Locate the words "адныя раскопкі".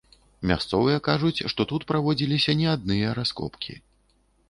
2.75-3.83